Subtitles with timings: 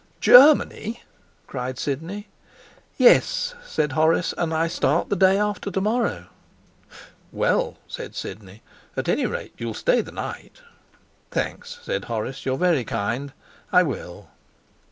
[0.19, 0.99] 'Germany?'
[1.45, 2.27] cried Sidney.
[2.97, 6.25] 'Yes,' said Horace; 'and I start the day after tomorrow.'
[7.31, 8.63] 'Well,' said Sidney,
[8.97, 10.61] 'at any rate you'll stay the night.'
[11.29, 13.31] 'Thanks,' said Horace, 'you're very kind.
[13.71, 14.29] I will.'